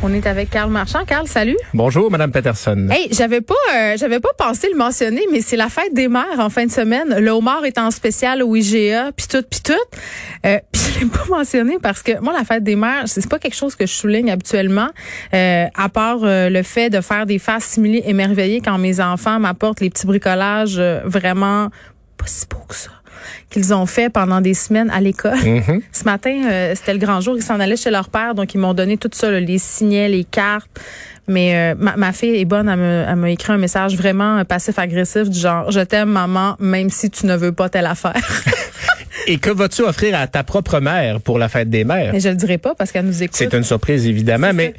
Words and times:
On 0.00 0.12
est 0.12 0.28
avec 0.28 0.50
Carl 0.50 0.70
Marchand. 0.70 1.04
Carl, 1.04 1.26
salut. 1.26 1.56
Bonjour, 1.74 2.08
Madame 2.08 2.30
Peterson. 2.30 2.86
Hey, 2.88 3.08
j'avais 3.10 3.40
pas, 3.40 3.54
euh, 3.74 3.96
j'avais 3.96 4.20
pas 4.20 4.28
pensé 4.38 4.68
le 4.70 4.78
mentionner, 4.78 5.22
mais 5.32 5.40
c'est 5.40 5.56
la 5.56 5.68
fête 5.68 5.92
des 5.92 6.06
mères 6.06 6.38
en 6.38 6.50
fin 6.50 6.66
de 6.66 6.70
semaine. 6.70 7.16
Le 7.18 7.30
homard 7.32 7.64
est 7.64 7.78
en 7.78 7.90
spécial 7.90 8.44
au 8.44 8.54
IGA, 8.54 9.10
puis 9.16 9.26
tout, 9.26 9.42
puis 9.42 9.60
tout. 9.60 9.72
Euh, 10.46 10.58
puis 10.72 10.82
je 10.94 11.00
l'ai 11.00 11.06
pas 11.06 11.24
mentionné 11.28 11.78
parce 11.82 12.04
que 12.04 12.20
moi, 12.20 12.32
la 12.32 12.44
fête 12.44 12.62
des 12.62 12.76
mères, 12.76 13.02
c'est 13.06 13.28
pas 13.28 13.40
quelque 13.40 13.56
chose 13.56 13.74
que 13.74 13.86
je 13.86 13.92
souligne 13.92 14.30
habituellement, 14.30 14.88
euh, 15.34 15.66
à 15.74 15.88
part 15.88 16.20
euh, 16.22 16.48
le 16.48 16.62
fait 16.62 16.90
de 16.90 17.00
faire 17.00 17.26
des 17.26 17.40
faces 17.40 17.64
similées 17.64 18.04
émerveillées 18.06 18.60
quand 18.60 18.78
mes 18.78 19.00
enfants 19.00 19.40
m'apportent 19.40 19.80
les 19.80 19.90
petits 19.90 20.06
bricolages 20.06 20.80
vraiment 21.04 21.70
si 22.28 22.46
que 22.46 22.74
ça 22.74 22.90
qu'ils 23.50 23.74
ont 23.74 23.86
fait 23.86 24.10
pendant 24.10 24.40
des 24.40 24.54
semaines 24.54 24.90
à 24.90 25.00
l'école. 25.00 25.38
Mhm. 25.38 25.82
Ce 25.92 26.04
matin, 26.04 26.42
euh, 26.50 26.74
c'était 26.74 26.92
le 26.92 26.98
grand 26.98 27.20
jour. 27.20 27.36
Ils 27.36 27.42
s'en 27.42 27.60
allaient 27.60 27.76
chez 27.76 27.90
leur 27.90 28.08
père, 28.08 28.34
donc 28.34 28.54
ils 28.54 28.58
m'ont 28.58 28.74
donné 28.74 28.96
tout 28.96 29.10
ça, 29.12 29.30
là, 29.30 29.40
les 29.40 29.58
signets, 29.58 30.08
les 30.08 30.24
cartes. 30.24 30.68
Mais 31.26 31.54
euh, 31.54 31.74
ma, 31.78 31.96
ma 31.96 32.12
fille 32.12 32.36
est 32.36 32.44
bonne, 32.46 32.68
elle 32.68 33.16
m'a 33.16 33.30
écrit 33.30 33.52
un 33.52 33.58
message 33.58 33.96
vraiment 33.96 34.38
euh, 34.38 34.44
passif-agressif 34.44 35.28
du 35.28 35.38
genre 35.38 35.70
«Je 35.72 35.80
t'aime, 35.80 36.08
maman, 36.08 36.56
même 36.58 36.88
si 36.88 37.10
tu 37.10 37.26
ne 37.26 37.36
veux 37.36 37.52
pas 37.52 37.68
telle 37.68 37.86
affaire. 37.86 38.14
Et 39.26 39.36
que 39.36 39.50
vas-tu 39.50 39.82
offrir 39.82 40.18
à 40.18 40.26
ta 40.26 40.42
propre 40.42 40.80
mère 40.80 41.20
pour 41.20 41.38
la 41.38 41.50
fête 41.50 41.68
des» 41.68 41.84
mères? 41.84 42.12
Mais 42.14 42.20
je 42.20 42.30
le 42.30 42.34
dirai 42.34 42.56
pas 42.56 42.74
parce 42.74 42.92
qu'elle 42.92 43.04
nous 43.04 43.22
écoute. 43.22 43.36
C'est 43.36 43.52
une 43.52 43.64
surprise, 43.64 44.06
évidemment, 44.06 44.52
mais 44.54 44.72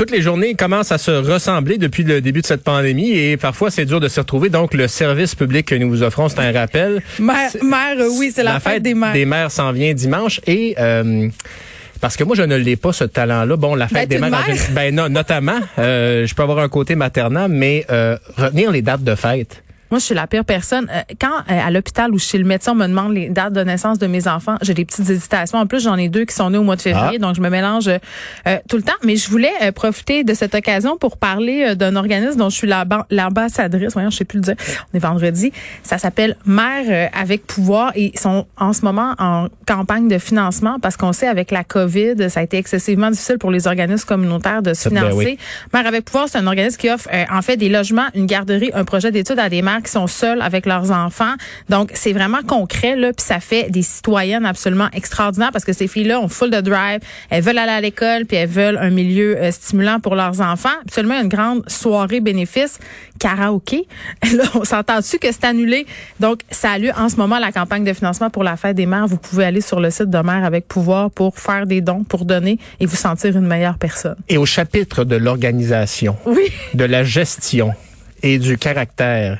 toutes 0.00 0.12
les 0.12 0.22
journées 0.22 0.54
commencent 0.54 0.92
à 0.92 0.96
se 0.96 1.10
ressembler 1.10 1.76
depuis 1.76 2.04
le 2.04 2.22
début 2.22 2.40
de 2.40 2.46
cette 2.46 2.64
pandémie 2.64 3.10
et 3.10 3.36
parfois 3.36 3.70
c'est 3.70 3.84
dur 3.84 4.00
de 4.00 4.08
se 4.08 4.18
retrouver. 4.18 4.48
Donc, 4.48 4.72
le 4.72 4.88
service 4.88 5.34
public 5.34 5.66
que 5.66 5.74
nous 5.74 5.90
vous 5.90 6.02
offrons, 6.02 6.30
c'est 6.30 6.38
un 6.38 6.52
rappel. 6.52 7.02
Mère, 7.18 7.50
mère, 7.62 7.96
euh, 7.98 8.08
oui, 8.18 8.32
c'est 8.34 8.42
la, 8.42 8.60
fête, 8.60 8.82
des 8.82 8.94
mères. 8.94 9.12
des 9.12 9.26
mères 9.26 9.50
s'en 9.50 9.72
vient 9.72 9.92
dimanche 9.92 10.40
et... 10.46 10.74
euh, 10.78 11.28
parce 12.00 12.16
que 12.16 12.24
moi, 12.24 12.34
je 12.34 12.40
ne 12.44 12.56
l'ai 12.56 12.76
pas, 12.76 12.94
ce 12.94 13.04
talent-là. 13.04 13.56
Bon, 13.56 13.74
la 13.74 13.88
fête 13.88 14.08
Ben, 14.08 14.20
des 14.22 14.30
mères, 14.30 14.46
ben, 14.70 14.94
non, 14.94 15.10
notamment, 15.10 15.60
euh, 15.78 16.26
je 16.26 16.34
peux 16.34 16.44
avoir 16.44 16.60
un 16.60 16.70
côté 16.70 16.94
maternel, 16.94 17.48
mais 17.50 17.84
euh, 17.90 18.16
retenir 18.38 18.70
les 18.70 18.80
dates 18.80 19.04
de 19.04 19.14
fête. 19.14 19.62
Moi, 19.90 19.98
je 19.98 20.04
suis 20.04 20.14
la 20.14 20.26
pire 20.26 20.44
personne. 20.44 20.86
Euh, 20.90 21.00
Quand 21.20 21.28
euh, 21.50 21.66
à 21.66 21.70
l'hôpital 21.70 22.12
ou 22.12 22.18
chez 22.18 22.38
le 22.38 22.44
médecin, 22.44 22.72
on 22.72 22.76
me 22.76 22.86
demande 22.86 23.12
les 23.14 23.28
dates 23.28 23.52
de 23.52 23.62
naissance 23.62 23.98
de 23.98 24.06
mes 24.06 24.28
enfants, 24.28 24.56
j'ai 24.62 24.74
des 24.74 24.84
petites 24.84 25.08
hésitations. 25.10 25.58
En 25.58 25.66
plus, 25.66 25.82
j'en 25.82 25.96
ai 25.96 26.08
deux 26.08 26.24
qui 26.24 26.34
sont 26.34 26.50
nés 26.50 26.58
au 26.58 26.62
mois 26.62 26.76
de 26.76 26.82
février, 26.82 27.16
Ah. 27.20 27.26
donc 27.26 27.34
je 27.36 27.40
me 27.40 27.48
mélange 27.50 27.88
euh, 27.88 28.58
tout 28.68 28.76
le 28.76 28.82
temps. 28.82 28.92
Mais 29.04 29.16
je 29.16 29.28
voulais 29.30 29.52
euh, 29.62 29.72
profiter 29.72 30.24
de 30.24 30.34
cette 30.34 30.54
occasion 30.54 30.96
pour 30.96 31.16
parler 31.16 31.66
euh, 31.70 31.74
d'un 31.74 31.96
organisme 31.96 32.38
dont 32.38 32.50
je 32.50 32.56
suis 32.56 32.68
l'ambassadrice. 33.10 33.92
Voyons, 33.92 34.10
je 34.10 34.16
sais 34.16 34.24
plus 34.24 34.38
le 34.38 34.42
dire. 34.44 34.54
On 34.92 34.96
est 34.96 35.00
vendredi. 35.00 35.52
Ça 35.82 35.98
s'appelle 35.98 36.36
Mère 36.46 36.84
euh, 36.88 37.06
avec 37.18 37.46
pouvoir 37.46 37.92
et 37.94 38.12
ils 38.14 38.18
sont 38.18 38.46
en 38.56 38.72
ce 38.72 38.82
moment 38.82 39.14
en 39.18 39.48
campagne 39.66 40.08
de 40.08 40.18
financement 40.18 40.78
parce 40.80 40.96
qu'on 40.96 41.12
sait 41.12 41.26
avec 41.28 41.50
la 41.50 41.64
COVID, 41.64 42.30
ça 42.30 42.40
a 42.40 42.42
été 42.42 42.56
excessivement 42.58 43.10
difficile 43.10 43.38
pour 43.38 43.50
les 43.50 43.66
organismes 43.66 44.06
communautaires 44.06 44.62
de 44.62 44.74
se 44.74 44.88
Ben 44.88 44.96
financer. 45.00 45.16
oui. 45.16 45.38
Mère 45.74 45.86
avec 45.86 46.04
pouvoir, 46.04 46.28
c'est 46.28 46.38
un 46.38 46.46
organisme 46.46 46.78
qui 46.78 46.90
offre 46.90 47.08
euh, 47.12 47.24
en 47.32 47.42
fait 47.42 47.56
des 47.56 47.68
logements, 47.68 48.06
une 48.14 48.26
garderie, 48.26 48.70
un 48.74 48.84
projet 48.84 49.10
d'études 49.10 49.38
à 49.38 49.48
des 49.48 49.62
mères 49.62 49.79
qui 49.80 49.90
sont 49.90 50.06
seules 50.06 50.42
avec 50.42 50.66
leurs 50.66 50.90
enfants. 50.90 51.34
Donc 51.68 51.90
c'est 51.94 52.12
vraiment 52.12 52.42
concret 52.46 52.96
là, 52.96 53.12
puis 53.12 53.24
ça 53.24 53.40
fait 53.40 53.70
des 53.70 53.82
citoyennes 53.82 54.46
absolument 54.46 54.88
extraordinaires 54.92 55.50
parce 55.52 55.64
que 55.64 55.72
ces 55.72 55.88
filles-là 55.88 56.20
ont 56.20 56.28
full 56.28 56.50
de 56.50 56.60
drive, 56.60 57.00
elles 57.30 57.42
veulent 57.42 57.58
aller 57.58 57.72
à 57.72 57.80
l'école 57.80 58.24
puis 58.26 58.36
elles 58.36 58.48
veulent 58.48 58.78
un 58.78 58.90
milieu 58.90 59.36
euh, 59.38 59.50
stimulant 59.50 60.00
pour 60.00 60.14
leurs 60.14 60.40
enfants. 60.40 60.68
Absolument 60.86 61.20
une 61.20 61.28
grande 61.28 61.68
soirée 61.68 62.20
bénéfice 62.20 62.78
karaoké. 63.18 63.86
Là, 64.34 64.44
on 64.54 64.64
s'entend-tu 64.64 65.18
que 65.18 65.28
c'est 65.30 65.44
annulé? 65.44 65.86
Donc 66.20 66.40
ça 66.50 66.72
a 66.72 66.78
lieu 66.78 66.90
en 66.96 67.08
ce 67.08 67.16
moment 67.16 67.38
la 67.38 67.52
campagne 67.52 67.84
de 67.84 67.92
financement 67.92 68.30
pour 68.30 68.44
la 68.44 68.56
fête 68.56 68.76
des 68.76 68.86
mères. 68.86 69.06
Vous 69.06 69.16
pouvez 69.18 69.44
aller 69.44 69.60
sur 69.60 69.80
le 69.80 69.90
site 69.90 70.10
de 70.10 70.18
Mère 70.18 70.44
avec 70.44 70.66
pouvoir 70.68 71.10
pour 71.10 71.38
faire 71.38 71.66
des 71.66 71.80
dons, 71.80 72.04
pour 72.04 72.24
donner 72.24 72.58
et 72.80 72.86
vous 72.86 72.96
sentir 72.96 73.36
une 73.36 73.46
meilleure 73.46 73.78
personne. 73.78 74.16
Et 74.28 74.38
au 74.38 74.46
chapitre 74.46 75.04
de 75.04 75.16
l'organisation, 75.16 76.16
Oui. 76.26 76.44
de 76.74 76.84
la 76.84 77.04
gestion 77.04 77.72
et 78.22 78.38
du 78.38 78.58
caractère, 78.58 79.38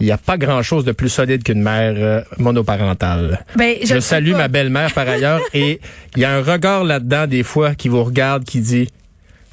il 0.00 0.06
n'y 0.06 0.12
a 0.12 0.18
pas 0.18 0.36
grand-chose 0.36 0.84
de 0.84 0.92
plus 0.92 1.08
solide 1.08 1.42
qu'une 1.42 1.62
mère 1.62 1.94
euh, 1.96 2.20
monoparentale. 2.38 3.44
Ben, 3.56 3.76
je 3.84 4.00
salue 4.00 4.32
pas. 4.32 4.38
ma 4.38 4.48
belle-mère 4.48 4.92
par 4.92 5.08
ailleurs 5.08 5.40
et 5.54 5.80
il 6.16 6.22
y 6.22 6.24
a 6.24 6.32
un 6.34 6.42
regard 6.42 6.84
là-dedans 6.84 7.26
des 7.26 7.42
fois 7.42 7.74
qui 7.74 7.88
vous 7.88 8.02
regarde 8.02 8.44
qui 8.44 8.60
dit 8.60 8.88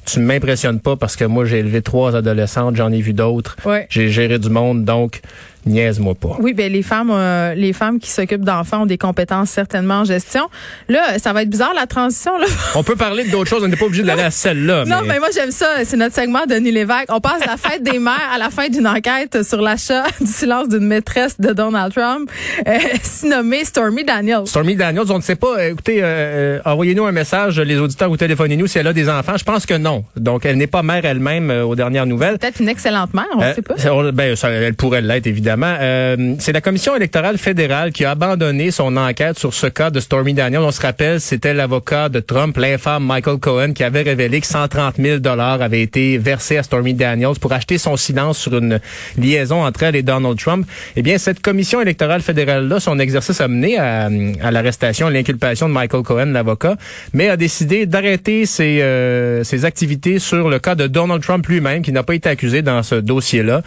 tu 0.04 0.18
m'impressionnes 0.18 0.80
pas 0.80 0.96
parce 0.96 1.14
que 1.14 1.24
moi 1.24 1.44
j'ai 1.44 1.60
élevé 1.60 1.80
trois 1.80 2.16
adolescentes, 2.16 2.74
j'en 2.74 2.90
ai 2.90 3.00
vu 3.00 3.12
d'autres, 3.12 3.54
Ouais. 3.64 3.86
j'ai 3.88 4.08
géré 4.10 4.40
du 4.40 4.50
monde 4.50 4.84
donc 4.84 5.20
niaise-moi 5.66 6.14
pas. 6.14 6.36
Oui, 6.40 6.52
ben 6.54 6.70
les 6.72 6.82
femmes, 6.82 7.10
euh, 7.12 7.54
les 7.54 7.72
femmes 7.72 7.98
qui 7.98 8.10
s'occupent 8.10 8.44
d'enfants 8.44 8.82
ont 8.82 8.86
des 8.86 8.98
compétences 8.98 9.50
certainement 9.50 10.00
en 10.00 10.04
gestion. 10.04 10.48
Là, 10.88 11.18
ça 11.18 11.32
va 11.32 11.42
être 11.42 11.50
bizarre 11.50 11.74
la 11.74 11.86
transition. 11.86 12.36
Là. 12.38 12.46
On 12.74 12.82
peut 12.82 12.96
parler 12.96 13.24
d'autres 13.24 13.50
choses, 13.50 13.62
on 13.62 13.68
n'est 13.68 13.76
pas 13.76 13.84
obligé 13.86 14.02
d'aller 14.02 14.22
à 14.22 14.30
celle-là. 14.30 14.84
Non, 14.84 15.02
mais 15.06 15.18
moi 15.18 15.28
j'aime 15.34 15.50
ça. 15.50 15.66
C'est 15.84 15.96
notre 15.96 16.14
segment 16.14 16.40
de 16.48 16.54
Denis 16.54 16.72
Lévesque. 16.72 17.06
On 17.10 17.20
passe 17.20 17.44
la 17.46 17.56
fête 17.56 17.82
des 17.82 17.98
mères 17.98 18.30
à 18.34 18.38
la 18.38 18.50
fin 18.50 18.68
d'une 18.68 18.86
enquête 18.86 19.42
sur 19.42 19.60
l'achat 19.62 20.04
du 20.20 20.26
silence 20.26 20.68
d'une 20.68 20.86
maîtresse 20.86 21.38
de 21.40 21.52
Donald 21.52 21.92
Trump, 21.94 22.30
euh, 22.66 22.72
si 23.02 23.26
nommée 23.26 23.64
Stormy 23.64 24.04
Daniels. 24.04 24.46
Stormy 24.46 24.76
Daniels, 24.76 25.10
on 25.10 25.16
ne 25.18 25.22
sait 25.22 25.36
pas. 25.36 25.58
euh, 25.58 25.70
Écoutez, 25.72 26.02
euh, 26.02 26.06
euh, 26.06 26.60
envoyez-nous 26.64 27.04
un 27.04 27.12
message, 27.12 27.58
les 27.60 27.78
auditeurs, 27.78 28.10
ou 28.10 28.16
téléphonez-nous 28.16 28.66
si 28.66 28.78
elle 28.78 28.86
a 28.86 28.92
des 28.92 29.08
enfants. 29.08 29.36
Je 29.36 29.44
pense 29.44 29.66
que 29.66 29.74
non. 29.74 30.04
Donc, 30.16 30.44
elle 30.44 30.56
n'est 30.56 30.66
pas 30.66 30.82
mère 30.82 31.04
elle-même 31.04 31.50
euh, 31.50 31.64
aux 31.64 31.74
dernières 31.76 32.06
nouvelles. 32.06 32.38
Peut-être 32.38 32.60
une 32.60 32.68
excellente 32.68 33.14
mère, 33.14 33.26
on 33.36 33.40
ne 33.40 33.52
sait 33.54 33.62
pas. 33.62 33.74
ben, 34.12 34.36
ça, 34.36 34.50
elle 34.50 34.74
pourrait 34.74 35.00
l'être, 35.02 35.26
évidemment. 35.26 35.51
Euh, 35.60 36.34
c'est 36.38 36.52
la 36.52 36.60
Commission 36.60 36.96
électorale 36.96 37.38
fédérale 37.38 37.92
qui 37.92 38.04
a 38.04 38.12
abandonné 38.12 38.70
son 38.70 38.96
enquête 38.96 39.38
sur 39.38 39.54
ce 39.54 39.66
cas 39.66 39.90
de 39.90 40.00
Stormy 40.00 40.34
Daniels. 40.34 40.60
On 40.60 40.70
se 40.70 40.80
rappelle, 40.80 41.20
c'était 41.20 41.54
l'avocat 41.54 42.08
de 42.08 42.20
Trump, 42.20 42.56
l'infâme 42.56 43.04
Michael 43.04 43.38
Cohen, 43.38 43.72
qui 43.72 43.84
avait 43.84 44.02
révélé 44.02 44.40
que 44.40 44.46
130 44.46 44.96
000 44.96 45.18
dollars 45.18 45.62
avaient 45.62 45.82
été 45.82 46.18
versés 46.18 46.58
à 46.58 46.62
Stormy 46.62 46.94
Daniels 46.94 47.38
pour 47.40 47.52
acheter 47.52 47.78
son 47.78 47.96
silence 47.96 48.38
sur 48.38 48.56
une 48.56 48.80
liaison 49.16 49.64
entre 49.64 49.82
elle 49.82 49.96
et 49.96 50.02
Donald 50.02 50.38
Trump. 50.38 50.66
Eh 50.96 51.02
bien, 51.02 51.18
cette 51.18 51.40
Commission 51.40 51.80
électorale 51.80 52.22
fédérale-là, 52.22 52.80
son 52.80 52.98
exercice 52.98 53.40
a 53.40 53.48
mené 53.48 53.78
à, 53.78 54.08
à 54.42 54.50
l'arrestation, 54.50 55.06
à 55.06 55.10
l'inculpation 55.10 55.68
de 55.68 55.74
Michael 55.74 56.02
Cohen, 56.02 56.26
l'avocat, 56.26 56.76
mais 57.12 57.28
a 57.28 57.36
décidé 57.36 57.86
d'arrêter 57.86 58.46
ses, 58.46 58.82
euh, 58.82 59.44
ses 59.44 59.64
activités 59.64 60.18
sur 60.18 60.48
le 60.48 60.58
cas 60.58 60.74
de 60.74 60.86
Donald 60.86 61.22
Trump 61.22 61.46
lui-même, 61.46 61.82
qui 61.82 61.92
n'a 61.92 62.02
pas 62.02 62.14
été 62.14 62.28
accusé 62.28 62.62
dans 62.62 62.82
ce 62.82 62.96
dossier-là 62.96 63.62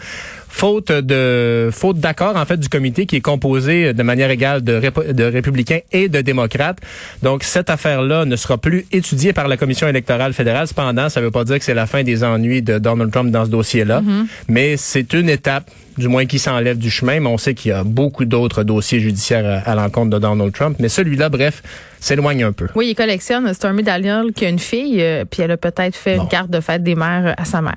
faute 0.48 0.90
de 0.92 1.70
faute 1.72 1.98
d'accord 1.98 2.36
en 2.36 2.44
fait 2.44 2.58
du 2.58 2.68
comité 2.68 3.06
qui 3.06 3.16
est 3.16 3.20
composé 3.20 3.92
de 3.92 4.02
manière 4.02 4.30
égale 4.30 4.62
de, 4.62 5.24
républicains 5.24 5.80
et 5.92 6.08
de 6.08 6.20
démocrates. 6.20 6.78
Donc 7.22 7.42
cette 7.42 7.70
affaire-là 7.70 8.24
ne 8.24 8.36
sera 8.36 8.58
plus 8.58 8.86
étudiée 8.92 9.32
par 9.32 9.48
la 9.48 9.56
commission 9.56 9.88
électorale 9.88 10.32
fédérale. 10.32 10.66
Cependant, 10.66 11.08
ça 11.08 11.20
ne 11.20 11.26
veut 11.26 11.30
pas 11.30 11.44
dire 11.44 11.58
que 11.58 11.64
c'est 11.64 11.74
la 11.74 11.86
fin 11.86 12.02
des 12.02 12.24
ennuis 12.24 12.62
de 12.62 12.78
Donald 12.78 13.10
Trump 13.10 13.30
dans 13.30 13.44
ce 13.44 13.50
dossier-là, 13.50 14.02
mais 14.48 14.76
c'est 14.76 15.12
une 15.12 15.28
étape 15.28 15.70
du 15.98 16.08
moins 16.08 16.26
qui 16.26 16.38
s'enlève 16.38 16.78
du 16.78 16.90
chemin, 16.90 17.20
mais 17.20 17.28
on 17.28 17.38
sait 17.38 17.54
qu'il 17.54 17.70
y 17.70 17.74
a 17.74 17.84
beaucoup 17.84 18.24
d'autres 18.24 18.62
dossiers 18.64 19.00
judiciaires 19.00 19.62
à, 19.66 19.70
à 19.70 19.74
l'encontre 19.74 20.10
de 20.10 20.18
Donald 20.18 20.52
Trump. 20.52 20.76
Mais 20.78 20.88
celui-là, 20.88 21.28
bref, 21.28 21.62
s'éloigne 22.00 22.44
un 22.44 22.52
peu. 22.52 22.66
Oui, 22.74 22.88
il 22.90 22.94
collectionne 22.94 23.52
Stormy 23.54 23.82
Daniels 23.82 24.32
qui 24.34 24.44
a 24.44 24.48
une 24.48 24.58
fille, 24.58 25.00
euh, 25.00 25.24
puis 25.24 25.42
elle 25.42 25.50
a 25.50 25.56
peut-être 25.56 25.96
fait 25.96 26.16
une 26.16 26.28
carte 26.28 26.50
de 26.50 26.60
fête 26.60 26.82
des 26.82 26.94
mères 26.94 27.34
à 27.38 27.44
sa 27.44 27.62
mère. 27.62 27.76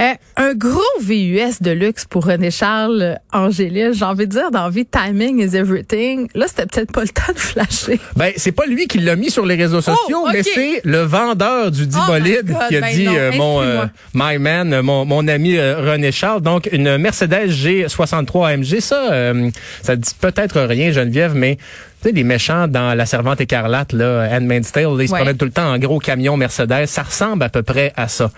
Euh, 0.00 0.04
un 0.36 0.54
gros 0.54 0.80
VUS 1.00 1.60
de 1.60 1.70
luxe 1.70 2.04
pour 2.06 2.24
René 2.26 2.50
Charles 2.50 3.18
Angélis. 3.32 3.94
J'ai 3.94 4.04
envie 4.04 4.26
de 4.26 4.32
dire 4.32 4.50
dans 4.50 4.68
vie, 4.68 4.84
timing 4.86 5.38
is 5.40 5.54
everything. 5.56 6.28
Là, 6.34 6.46
c'était 6.48 6.66
peut-être 6.66 6.92
pas 6.92 7.02
le 7.02 7.08
temps 7.08 7.32
de 7.32 7.38
flasher. 7.38 8.00
Ben, 8.16 8.32
c'est 8.36 8.52
pas 8.52 8.66
lui 8.66 8.86
qui 8.88 8.98
l'a 8.98 9.16
mis 9.16 9.30
sur 9.30 9.46
les 9.46 9.54
réseaux 9.54 9.80
sociaux, 9.80 9.96
Oh, 10.22 10.26
ok. 10.26 10.32
mais 10.34 10.42
c'est 10.42 10.80
le 10.84 11.02
vendeur 11.02 11.70
du 11.70 11.86
dit 11.86 11.96
Oh 12.00 12.06
bolide 12.10 12.46
God, 12.46 12.56
qui 12.68 12.76
a 12.76 12.80
ben 12.80 12.94
dit 12.94 13.04
non, 13.04 13.14
euh, 13.16 13.32
mon 13.36 13.88
my 14.14 14.38
man, 14.38 14.80
mon, 14.80 15.04
mon 15.04 15.28
ami 15.28 15.58
René 15.58 16.10
Charles. 16.10 16.40
Donc 16.42 16.68
une 16.72 16.98
Mercedes 16.98 17.51
G63 17.52 18.46
AMG, 18.54 18.80
ça, 18.80 19.12
euh, 19.12 19.50
ça 19.82 19.96
dit 19.96 20.10
peut-être 20.20 20.60
rien, 20.62 20.92
Geneviève, 20.92 21.34
mais 21.34 21.58
Tu 22.02 22.08
sais, 22.08 22.14
les 22.16 22.24
méchants 22.24 22.66
dans 22.66 22.94
La 22.94 23.06
Servante 23.06 23.40
écarlate, 23.40 23.92
là, 23.92 24.26
Handmaid's 24.32 24.72
Tale, 24.72 24.86
là, 24.96 25.04
ils 25.04 25.06
se 25.06 25.12
Ouais. 25.12 25.20
promènent 25.20 25.36
tout 25.36 25.44
le 25.44 25.52
temps 25.52 25.72
en 25.72 25.78
gros 25.78 26.00
camion 26.00 26.36
Mercedes. 26.36 26.86
Ça 26.86 27.04
ressemble 27.04 27.44
à 27.44 27.48
peu 27.48 27.62
près 27.62 27.92
à 27.96 28.08
ça. 28.08 28.32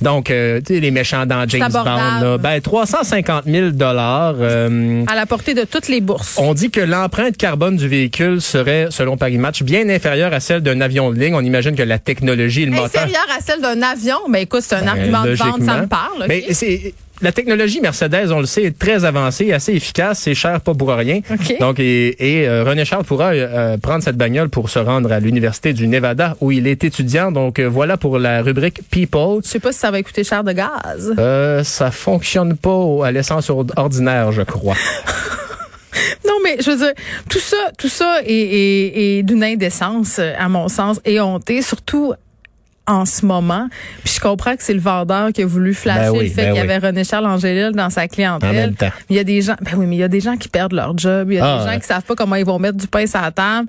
Donc, 0.00 0.30
euh, 0.30 0.60
tu 0.64 0.74
sais, 0.74 0.80
les 0.80 0.92
méchants 0.92 1.26
dans 1.26 1.44
James 1.48 1.68
Bond, 1.72 1.82
là, 1.84 2.38
ben 2.38 2.60
350 2.60 3.42
000 3.46 3.70
dollars. 3.70 4.36
euh, 4.38 5.02
À 5.08 5.16
la 5.16 5.26
portée 5.26 5.54
de 5.54 5.64
toutes 5.64 5.88
les 5.88 6.00
bourses. 6.00 6.36
on 6.38 6.54
dit 6.54 6.70
que 6.70 6.80
l'empreinte 6.80 7.36
carbone 7.36 7.76
du 7.76 7.88
véhicule 7.88 8.40
serait, 8.40 8.86
selon 8.90 9.16
Paris 9.16 9.38
Match, 9.38 9.64
bien 9.64 9.88
inférieure 9.88 10.32
à 10.32 10.38
celle 10.38 10.60
d'un 10.60 10.80
avion 10.80 11.10
de 11.10 11.18
ligne. 11.18 11.34
On 11.34 11.40
imagine 11.40 11.74
que 11.74 11.82
la 11.82 11.98
technologie 11.98 12.62
et 12.62 12.66
le 12.66 12.70
moteur... 12.70 13.02
Inférieure 13.02 13.26
à 13.36 13.40
celle 13.42 13.60
d'un 13.60 13.82
avion? 13.82 14.18
Ben 14.28 14.42
écoute, 14.42 14.62
c'est 14.62 14.76
un 14.76 14.82
Ben, 14.82 14.88
argument 14.90 15.24
de 15.24 15.32
vente, 15.34 15.62
ça 15.64 15.80
me 15.80 15.88
parle. 15.88 16.24
Mais 16.28 16.44
c'est 16.52 16.94
la 17.20 17.32
technologie 17.32 17.80
Mercedes, 17.80 18.30
on 18.32 18.40
le 18.40 18.46
sait, 18.46 18.62
est 18.64 18.78
très 18.78 19.04
avancée, 19.04 19.52
assez 19.52 19.72
efficace, 19.72 20.20
c'est 20.20 20.34
cher 20.34 20.60
pas 20.60 20.74
pour 20.74 20.88
rien. 20.90 21.20
OK. 21.30 21.56
Donc 21.60 21.80
et, 21.80 22.40
et, 22.42 22.48
euh, 22.48 22.64
René 22.64 22.84
Charles 22.84 23.04
pourra 23.04 23.30
euh, 23.32 23.76
prendre 23.78 24.02
cette 24.02 24.16
bagnole 24.16 24.48
pour 24.48 24.70
se 24.70 24.78
rendre 24.78 25.10
à 25.12 25.18
l'université 25.20 25.72
du 25.72 25.88
Nevada 25.88 26.36
où 26.40 26.52
il 26.52 26.66
est 26.66 26.84
étudiant. 26.84 27.32
Donc 27.32 27.58
euh, 27.58 27.66
voilà 27.68 27.96
pour 27.96 28.18
la 28.18 28.42
rubrique 28.42 28.80
People. 28.90 29.40
Je 29.44 29.48
sais 29.48 29.60
pas 29.60 29.72
si 29.72 29.78
ça 29.78 29.90
va 29.90 30.02
coûter 30.02 30.22
cher 30.24 30.44
de 30.44 30.52
gaz. 30.52 31.14
Euh, 31.18 31.64
ça 31.64 31.90
fonctionne 31.90 32.56
pas 32.56 33.06
à 33.06 33.10
l'essence 33.10 33.50
or- 33.50 33.66
ordinaire, 33.76 34.32
je 34.32 34.42
crois. 34.42 34.76
Non, 36.26 36.34
mais 36.44 36.58
je 36.60 36.70
veux 36.70 36.76
dire, 36.76 36.92
tout 37.28 37.38
ça, 37.40 37.56
tout 37.76 37.88
ça 37.88 38.20
est, 38.24 38.30
est- 38.32 39.18
est 39.18 39.22
d'une 39.22 39.42
indécence, 39.42 40.18
euh, 40.18 40.32
à 40.38 40.48
mon 40.48 40.68
sens, 40.68 41.00
et 41.04 41.20
honté, 41.20 41.62
surtout 41.62 42.12
en 42.88 43.04
ce 43.06 43.24
moment. 43.24 43.68
Puis 44.02 44.14
je 44.16 44.20
comprends 44.20 44.56
que 44.56 44.62
c'est 44.64 44.74
le 44.74 44.80
vendeur 44.80 45.32
qui 45.32 45.42
a 45.42 45.46
voulu 45.46 45.74
flasher 45.74 46.10
Ben 46.10 46.18
oui, 46.18 46.24
le 46.28 46.30
fait 46.30 46.36
ben 46.46 46.52
qu'il 46.54 46.62
y 46.64 46.66
oui. 46.66 46.72
avait 46.74 46.86
René 46.88 47.04
Charles 47.04 47.26
Angélil 47.26 47.70
dans 47.74 47.90
sa 47.90 48.08
clientèle. 48.08 48.48
En 48.48 48.52
même 48.52 48.74
temps. 48.74 48.90
Il 49.10 49.16
y 49.16 49.18
a 49.18 49.24
des 49.24 49.42
gens, 49.42 49.54
ben 49.60 49.72
oui, 49.76 49.86
mais 49.86 49.96
il 49.96 49.98
y 50.00 50.02
a 50.02 50.08
des 50.08 50.20
gens 50.20 50.36
qui 50.36 50.48
perdent 50.48 50.72
leur 50.72 50.96
job. 50.98 51.30
Il 51.30 51.36
y 51.36 51.38
a 51.38 51.44
Ah, 51.44 51.58
des 51.58 51.64
gens 51.66 51.70
ouais. 51.74 51.80
qui 51.80 51.86
savent 51.86 52.02
pas 52.02 52.14
comment 52.16 52.34
ils 52.36 52.44
vont 52.44 52.58
mettre 52.58 52.78
du 52.78 52.86
pain 52.88 53.06
sur 53.06 53.20
la 53.20 53.30
table. 53.30 53.68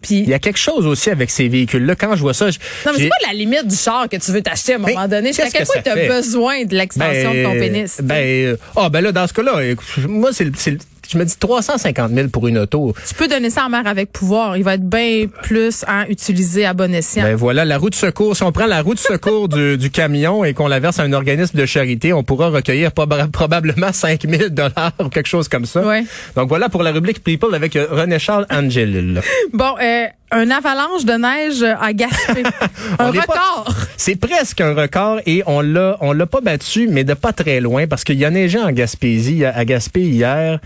Puis 0.00 0.20
Il 0.20 0.28
y 0.28 0.34
a 0.34 0.38
quelque 0.38 0.58
chose 0.58 0.86
aussi 0.86 1.10
avec 1.10 1.30
ces 1.30 1.48
véhicules-là. 1.48 1.94
Quand 1.96 2.14
je 2.14 2.20
vois 2.20 2.32
ça, 2.34 2.50
je- 2.50 2.58
non, 2.86 2.92
mais 2.96 2.98
c'est 3.02 3.08
quoi 3.08 3.16
la 3.28 3.34
limite 3.34 3.66
du 3.66 3.76
char 3.76 4.08
que 4.08 4.16
tu 4.16 4.30
veux 4.32 4.40
t'acheter 4.42 4.72
à 4.74 4.76
un 4.76 4.78
moment 4.78 5.08
donné? 5.08 5.28
Jusqu'à 5.28 5.50
qu'est-ce 5.50 5.52
quel 5.52 5.66
que 5.66 5.72
point 5.72 5.82
tu 5.82 5.88
as 5.90 5.94
fait? 6.02 6.08
besoin 6.08 6.64
de 6.64 6.74
l'extension 6.74 7.34
de 7.34 7.42
ton 7.42 7.52
pénis? 7.52 7.90
tu 7.90 7.96
sais? 7.96 8.02
Ben, 8.02 8.14
euh, 8.16 8.56
ah, 8.76 8.88
ben 8.88 9.00
là, 9.02 9.12
dans 9.12 9.26
ce 9.26 9.32
cas-là, 9.32 9.60
moi, 10.08 10.30
c'est 10.32 10.44
le- 10.44 10.52
c'est 10.56 10.70
le- 10.72 10.78
je 11.10 11.18
me 11.18 11.24
dis 11.24 11.36
350 11.38 12.12
000 12.12 12.28
pour 12.28 12.46
une 12.48 12.58
auto. 12.58 12.94
tu 13.08 13.14
peux 13.14 13.28
donner 13.28 13.50
ça 13.50 13.64
en 13.66 13.68
mer 13.68 13.86
avec 13.86 14.12
pouvoir. 14.12 14.56
Il 14.56 14.64
va 14.64 14.74
être 14.74 14.88
bien 14.88 15.26
plus 15.42 15.84
hein, 15.88 16.04
utilisé 16.08 16.64
à 16.66 16.72
bon 16.74 16.92
escient. 16.94 17.22
Ben 17.24 17.34
voilà, 17.36 17.64
la 17.64 17.78
roue 17.78 17.90
de 17.90 17.94
secours. 17.94 18.36
Si 18.36 18.42
on 18.42 18.52
prend 18.52 18.66
la 18.66 18.82
roue 18.82 18.94
de 18.94 18.98
secours 19.00 19.48
du, 19.48 19.76
du 19.78 19.90
camion 19.90 20.44
et 20.44 20.54
qu'on 20.54 20.68
la 20.68 20.80
verse 20.80 20.98
à 20.98 21.02
un 21.02 21.12
organisme 21.12 21.58
de 21.58 21.66
charité, 21.66 22.12
on 22.12 22.22
pourra 22.22 22.48
recueillir 22.48 22.90
proba- 22.90 23.28
probablement 23.30 23.92
5 23.92 24.22
000 24.28 24.48
dollars 24.50 24.92
ou 25.04 25.08
quelque 25.08 25.28
chose 25.28 25.48
comme 25.48 25.66
ça. 25.66 25.82
Ouais. 25.84 26.04
Donc 26.36 26.48
voilà 26.48 26.68
pour 26.68 26.82
la 26.82 26.92
rubrique 26.92 27.22
People 27.24 27.54
avec 27.54 27.76
euh, 27.76 27.86
René 27.90 28.18
Charles 28.18 28.46
Angelil. 28.50 29.20
Bon, 29.52 29.74
euh, 29.82 30.06
un 30.32 30.50
avalanche 30.50 31.04
de 31.04 31.12
neige 31.12 31.62
à 31.62 31.92
Gaspé. 31.92 32.42
un 32.98 33.10
record. 33.10 33.74
C'est 33.96 34.16
presque 34.16 34.60
un 34.60 34.74
record 34.74 35.20
et 35.26 35.42
on 35.46 35.60
l'a 35.60 35.96
on 36.00 36.12
l'a 36.12 36.26
pas 36.26 36.40
battu, 36.40 36.88
mais 36.88 37.04
de 37.04 37.14
pas 37.14 37.32
très 37.32 37.60
loin 37.60 37.86
parce 37.86 38.04
qu'il 38.04 38.18
y 38.18 38.24
a 38.24 38.30
neigé 38.30 38.58
en 38.58 38.70
Gaspésie, 38.72 39.44
à 39.44 39.64
Gaspé 39.64 40.00
hier, 40.02 40.58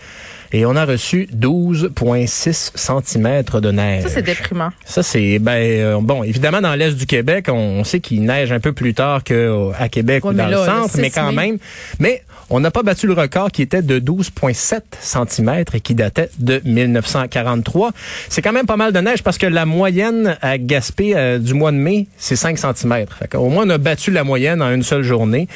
et 0.52 0.66
on 0.66 0.76
a 0.76 0.84
reçu 0.84 1.28
12,6 1.34 2.72
cm 2.76 3.43
de 3.61 3.70
neige. 3.72 4.02
Ça, 4.05 4.08
c'est 4.08 4.22
déprimant. 4.22 4.70
Ça, 4.84 5.02
c'est 5.02 5.38
ben 5.38 5.52
euh, 5.52 5.99
bon, 6.00 6.22
évidemment 6.22 6.61
dans 6.61 6.75
l'est 6.75 6.93
du 6.96 7.06
Québec, 7.06 7.46
on, 7.49 7.55
on 7.55 7.84
sait 7.84 8.00
qu'il 8.00 8.22
neige 8.25 8.52
un 8.52 8.61
peu 8.61 8.72
plus 8.72 8.94
tard 8.94 9.25
qu'à 9.25 9.88
Québec 9.90 10.25
Ouais, 10.25 10.31
ou 10.31 10.34
dans 10.34 10.46
là, 10.46 10.61
le 10.61 10.64
centre, 10.64 10.94
6 10.94 11.00
mais 11.00 11.11
quand 11.11 11.32
mai. 11.32 11.46
même. 11.46 11.58
Mais 11.99 12.22
on 12.50 12.61
n'a 12.61 12.70
pas 12.70 12.82
battu 12.82 13.06
le 13.06 13.14
record 13.14 13.50
qui 13.50 13.62
était 13.62 13.82
de 13.82 13.99
12,7 13.99 14.81
cm 15.00 15.64
et 15.72 15.81
qui 15.81 15.94
datait 15.94 16.28
de 16.38 16.61
1943. 16.64 17.90
C'est 18.28 18.43
quand 18.43 18.52
même 18.52 18.66
pas 18.66 18.76
mal 18.76 18.93
de 18.93 19.00
neige 19.00 19.22
parce 19.22 19.38
que 19.38 19.46
la 19.54 19.66
moyenne 19.66 20.36
à 20.42 20.58
Gaspé 20.58 21.12
euh, 21.14 21.38
du 21.38 21.54
mois 21.54 21.70
de 21.70 21.76
mai, 21.76 22.08
c'est 22.18 22.36
5 22.36 22.58
cm. 22.58 23.06
Au 23.34 23.48
moins, 23.48 23.64
on 23.66 23.70
a 23.70 23.78
battu 23.78 24.10
la 24.10 24.24
moyenne 24.24 24.60
en 24.60 24.72
une 24.72 24.82
seule 24.82 25.04
journée. 25.04 25.48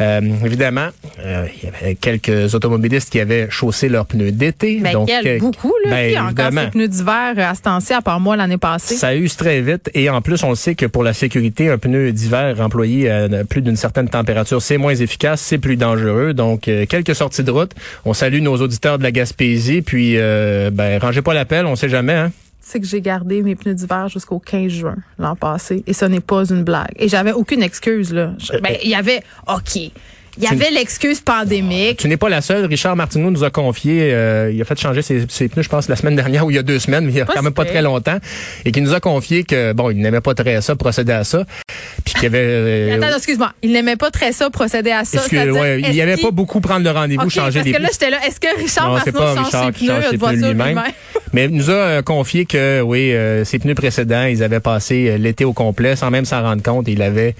Euh, 0.00 0.20
évidemment, 0.44 0.88
euh, 1.20 1.46
il 1.56 1.64
y 1.64 1.68
avait 1.68 1.94
quelques 1.94 2.54
automobilistes 2.54 3.10
qui 3.10 3.20
avaient 3.20 3.48
chaussé 3.50 3.88
leurs 3.88 4.06
pneus 4.06 4.32
d'été. 4.32 4.80
Mais 4.82 4.92
donc, 4.92 5.08
quel 5.08 5.38
beaucoup, 5.38 5.74
là. 5.84 5.90
ben, 5.90 6.18
encore 6.18 6.50
ses 6.50 6.70
pneus 6.70 6.88
d'hiver 6.88 7.34
à 7.36 7.54
ce 7.54 7.62
temps-ci, 7.62 7.92
à 7.92 8.00
part 8.00 8.20
moi 8.20 8.36
l'année 8.36 8.56
passée? 8.56 8.94
Ça 8.94 9.14
use 9.14 9.36
très 9.36 9.60
vite 9.60 9.90
et 9.94 10.08
en 10.08 10.22
plus, 10.22 10.42
on 10.42 10.50
le 10.50 10.56
sait 10.56 10.74
que 10.74 10.86
pour 10.86 11.04
la 11.04 11.12
sécurité, 11.12 11.68
un 11.68 11.78
pneu 11.78 12.10
d'hiver 12.10 12.58
employé 12.60 13.10
à 13.10 13.28
plus 13.44 13.60
d'une 13.60 13.76
certaine 13.76 14.08
température, 14.08 14.62
c'est 14.62 14.78
moins 14.78 14.94
efficace, 14.94 15.42
c'est 15.42 15.58
plus 15.58 15.76
dangereux. 15.76 16.32
Donc, 16.32 16.62
quelques 16.62 17.14
sorties 17.14 17.44
de 17.44 17.50
route. 17.50 17.72
On 18.06 18.14
salue 18.14 18.40
nos 18.40 18.56
auditeurs 18.56 18.98
de 18.98 19.02
la 19.02 19.12
Gaspésie, 19.12 19.82
puis 19.82 20.16
ben, 20.16 20.98
rangez 20.98 21.20
pas 21.20 21.34
l'appel, 21.34 21.66
on 21.66 21.76
sait 21.76 21.90
jamais. 21.90 22.14
Hein? 22.14 22.32
C'est 22.64 22.78
que 22.80 22.86
j'ai 22.86 23.00
gardé 23.00 23.42
mes 23.42 23.56
pneus 23.56 23.74
d'hiver 23.74 24.08
jusqu'au 24.08 24.38
15 24.38 24.70
juin 24.70 24.96
l'an 25.18 25.34
passé 25.34 25.82
et 25.86 25.92
ce 25.92 26.04
n'est 26.04 26.20
pas 26.20 26.44
une 26.48 26.62
blague. 26.62 26.92
Et 26.96 27.08
j'avais 27.08 27.32
aucune 27.32 27.60
excuse, 27.62 28.12
là. 28.14 28.34
Je- 28.38 28.56
Ben, 28.60 28.76
il 28.84 28.88
y 28.88 28.94
avait, 28.94 29.22
OK. 29.48 29.90
Il 30.38 30.44
y 30.44 30.46
avait 30.46 30.70
l'excuse 30.70 31.20
pandémique. 31.20 31.98
Tu 31.98 32.08
n'es 32.08 32.16
pas 32.16 32.28
la 32.28 32.40
seule. 32.40 32.64
Richard 32.64 32.96
Martineau 32.96 33.30
nous 33.30 33.44
a 33.44 33.50
confié, 33.50 34.12
euh, 34.12 34.50
il 34.52 34.60
a 34.62 34.64
fait 34.64 34.78
changer 34.80 35.02
ses, 35.02 35.26
ses 35.28 35.48
pneus, 35.48 35.62
je 35.62 35.68
pense, 35.68 35.88
la 35.88 35.96
semaine 35.96 36.16
dernière 36.16 36.46
ou 36.46 36.50
il 36.50 36.54
y 36.54 36.58
a 36.58 36.62
deux 36.62 36.78
semaines, 36.78 37.04
mais 37.04 37.12
il 37.12 37.18
y 37.18 37.20
a 37.20 37.26
Pas 37.26 37.34
quand 37.34 37.42
même 37.42 37.52
pas 37.52 37.64
très 37.64 37.82
longtemps, 37.82 38.18
et 38.64 38.72
qui 38.72 38.80
nous 38.80 38.94
a 38.94 39.00
confié 39.00 39.44
que, 39.44 39.72
bon, 39.72 39.90
il 39.90 39.98
n'aimait 39.98 40.20
pas 40.20 40.34
très 40.34 40.60
ça, 40.62 40.74
procéder 40.76 41.12
à 41.12 41.24
ça, 41.24 41.44
puis 42.04 42.14
qu'il 42.14 42.22
y 42.24 42.26
avait... 42.26 42.38
euh, 42.40 42.96
Attends, 43.00 43.16
excuse-moi. 43.16 43.52
Il 43.62 43.72
n'aimait 43.72 43.96
pas 43.96 44.10
très 44.10 44.32
ça, 44.32 44.48
procéder 44.50 44.90
à 44.90 45.04
ça. 45.04 45.20
c'est-à-dire, 45.20 45.54
ouais, 45.54 45.80
il 45.80 46.22
pas 46.22 46.30
beaucoup 46.30 46.60
prendre 46.60 46.84
le 46.84 46.90
rendez-vous, 46.90 47.28
changer 47.30 47.60
parce 47.60 47.66
les 47.66 47.72
que 47.72 47.78
là, 47.78 47.88
pneus? 47.88 47.92
j'étais 47.92 48.10
là. 48.10 48.18
Est-ce 48.26 48.40
que 48.40 48.60
Richard 48.60 48.86
Non, 48.88 48.94
Martineau 48.94 49.18
pas 49.18 49.34
change 49.34 49.44
Richard 49.46 49.64
ses 49.66 49.72
pneus 49.72 49.88
change 50.02 50.10
ses 50.10 50.18
pneus 50.18 50.52
lui-même. 50.52 50.82
Mais 51.32 51.46
il 51.46 51.50
nous 51.50 51.70
a 51.70 51.72
euh, 51.74 52.02
confié 52.02 52.44
que, 52.44 52.80
oui, 52.82 53.12
euh, 53.12 53.44
ses 53.44 53.58
pneus 53.58 53.74
précédents, 53.74 54.24
ils 54.24 54.42
avaient 54.42 54.60
passé 54.60 55.16
l'été 55.18 55.44
au 55.44 55.52
complet 55.54 55.96
sans 55.96 56.10
même 56.10 56.24
s'en 56.26 56.42
rendre 56.42 56.62
compte. 56.62 56.86
Il 56.88 57.00
avait, 57.02 57.34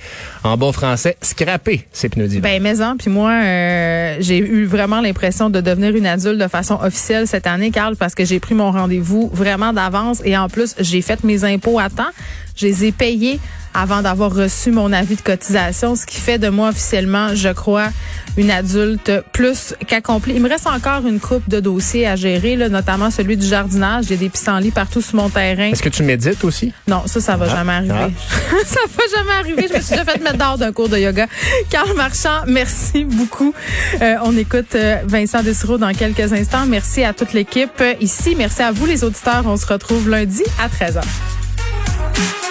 en 0.44 0.56
bon 0.56 0.72
français, 0.72 1.16
scrappé 1.20 1.86
ses 1.92 2.08
pneus 2.08 2.28
d'hiver. 2.28 2.42
Ben, 2.42 2.62
puis 2.98 3.10
moi, 3.10 3.30
euh, 3.30 4.16
j'ai 4.20 4.38
eu 4.38 4.64
vraiment 4.64 5.00
l'impression 5.00 5.50
de 5.50 5.60
devenir 5.60 5.94
une 5.94 6.06
adulte 6.06 6.38
de 6.38 6.48
façon 6.48 6.78
officielle 6.82 7.26
cette 7.26 7.46
année, 7.46 7.70
Carl, 7.70 7.96
parce 7.96 8.14
que 8.14 8.24
j'ai 8.24 8.40
pris 8.40 8.54
mon 8.54 8.70
rendez-vous 8.70 9.30
vraiment 9.32 9.72
d'avance 9.72 10.20
et 10.24 10.36
en 10.36 10.48
plus, 10.48 10.74
j'ai 10.78 11.02
fait 11.02 11.22
mes 11.24 11.44
impôts 11.44 11.78
à 11.78 11.88
temps. 11.88 12.10
Je 12.56 12.66
les 12.66 12.84
ai 12.86 12.92
payés 12.92 13.40
avant 13.74 14.02
d'avoir 14.02 14.32
reçu 14.34 14.70
mon 14.70 14.92
avis 14.92 15.16
de 15.16 15.20
cotisation, 15.22 15.96
ce 15.96 16.06
qui 16.06 16.20
fait 16.20 16.38
de 16.38 16.48
moi 16.48 16.68
officiellement, 16.70 17.34
je 17.34 17.48
crois, 17.50 17.88
une 18.36 18.50
adulte 18.50 19.10
plus 19.32 19.74
qu'accomplie. 19.86 20.32
Il 20.34 20.42
me 20.42 20.48
reste 20.48 20.66
encore 20.66 21.06
une 21.06 21.20
coupe 21.20 21.48
de 21.48 21.60
dossiers 21.60 22.06
à 22.06 22.16
gérer, 22.16 22.56
là, 22.56 22.68
notamment 22.68 23.10
celui 23.10 23.36
du 23.36 23.46
jardinage. 23.46 24.06
J'ai 24.08 24.16
des 24.16 24.28
pissenlits 24.28 24.70
partout 24.70 25.00
sur 25.02 25.16
mon 25.16 25.28
terrain. 25.28 25.70
Est-ce 25.70 25.82
que 25.82 25.88
tu 25.88 26.02
médites 26.02 26.42
aussi? 26.44 26.72
Non, 26.88 27.02
ça, 27.06 27.20
ça 27.20 27.36
va 27.36 27.46
Ah, 27.50 27.56
jamais 27.56 27.72
arriver. 27.72 27.94
ah. 27.94 28.56
ça 28.66 28.80
va 28.96 29.02
jamais 29.18 29.32
arriver. 29.40 29.66
Je 29.68 29.74
me 29.76 29.80
suis 29.80 29.90
déjà 29.96 30.04
fait 30.04 30.18
mettre 30.22 30.38
dehors 30.38 30.58
d'un 30.58 30.72
cours 30.72 30.88
de 30.88 30.96
yoga. 30.98 31.26
Carl 31.70 31.94
Marchand, 31.94 32.42
merci 32.46 33.04
beaucoup. 33.04 33.52
Euh, 34.00 34.16
on 34.24 34.36
écoute 34.36 34.74
euh, 34.74 34.96
Vincent 35.06 35.42
Dessureau 35.42 35.78
dans 35.78 35.92
quelques 35.92 36.32
instants. 36.32 36.66
Merci 36.66 37.04
à 37.04 37.12
toute 37.12 37.32
l'équipe 37.34 37.82
ici. 38.00 38.34
Merci 38.36 38.62
à 38.62 38.72
vous, 38.72 38.86
les 38.86 39.04
auditeurs. 39.04 39.42
On 39.46 39.56
se 39.56 39.66
retrouve 39.66 40.08
lundi 40.08 40.42
à 40.60 40.68
13h. 40.68 41.02